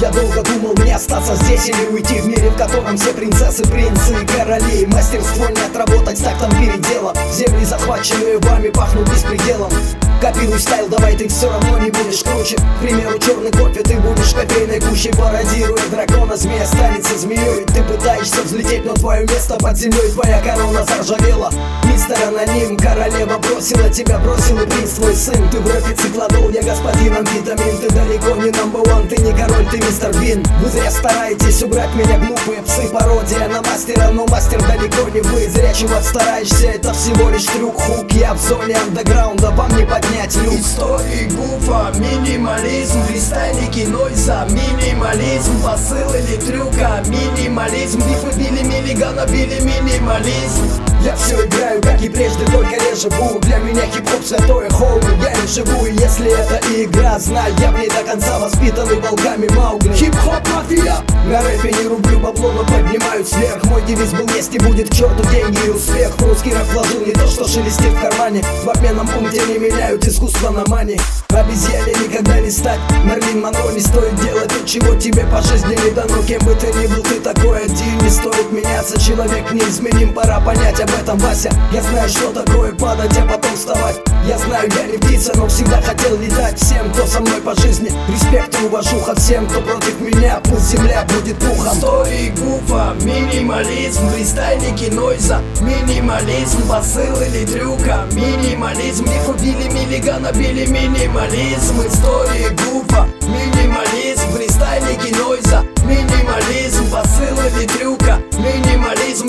[0.00, 4.14] Я долго думал, мне остаться здесь или уйти В мире, в котором все принцессы, принцы
[4.14, 4.86] и короли.
[4.86, 9.70] Мастерство не отработать, так там переделом Земли, захваченные вами, пахнут беспределом.
[10.20, 12.56] Копируй стайл, давай ты все равно не будешь круче.
[12.56, 18.42] К примеру, черный кофе, ты будешь кофейной гущей Пародируя дракона, змея останется змеей Ты пытаешься
[18.42, 21.50] взлететь, но твое место под землей Твоя корона заржавела.
[21.84, 25.48] Мистер Аноним, королева бросила тебя, бросил и принц твой сын.
[25.50, 29.08] Ты в рэпе циклодол, я господин амфетамин Ты далеко не number one,
[29.70, 30.44] ты мистер Бин?
[30.60, 32.88] Вы зря стараетесь убрать меня, глупые псы.
[32.88, 35.48] Пародия на мастера, но мастер далеко не вы.
[35.48, 37.80] Зря чего стараешься, это всего лишь трюк.
[37.80, 40.54] Хук, я в зоне андеграунда, вам не поднять люк.
[40.54, 43.02] Истории гуфа, минимализм.
[43.04, 45.62] Фристайлики нойза, минимализм.
[45.62, 48.00] Посыл или трюка, минимализм.
[48.00, 53.58] Рифы били миллигана, били минимализм я все играю, как и прежде, только реже буду Для
[53.58, 55.86] меня хип-хоп святое хоу, я не живу.
[55.86, 59.92] И если это игра, знай, я в ней до конца воспитанный волками Маугли.
[59.92, 60.96] Хип-хоп мафия!
[61.26, 63.62] На рэпе не рублю бабло, но поднимают сверх.
[63.64, 67.06] Мой девиз был есть и будет к черту деньги и успех В русский рэп вложил
[67.06, 68.42] не то, что шелестит в кармане.
[68.64, 70.98] В обменном пункте не меняют искусство на мани
[71.30, 75.90] Обезьяне никогда не стать Мерлин Монро не стоит делать то, чего тебе по жизни не
[75.92, 76.22] дано.
[76.26, 78.50] Кем бы ты ни был, ты такой один Не стоит
[78.80, 81.50] меняться Человек неизменим, пора понять об этом, Вася.
[81.72, 83.96] Я знаю, что такое падать, а потом вставать.
[84.26, 86.58] Я знаю, я не птица, но всегда хотел летать.
[86.58, 91.06] Всем, кто со мной по жизни, респект и уважуха Всем, кто против меня, пусть земля
[91.14, 91.76] будет пухом.
[91.76, 101.80] Истории гуфа, минимализм Фристайль кинойза, минимализм Посыл или трюка, минимализм Их убили, миллигана били, минимализм
[101.86, 108.69] Истории гуфа, минимализм Фристайль кинойза, минимализм Посыл или трюка, минимализм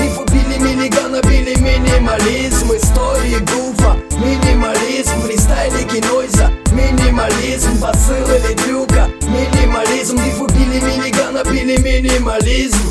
[0.00, 2.72] биф убили минигана, били минимализм.
[2.72, 5.20] Истории гуфа, минимализм.
[5.22, 7.78] Фристайлики нойза, минимализм.
[7.80, 10.16] Посылы трюка, минимализм.
[10.16, 12.87] Биф убили минигана, били минимализм.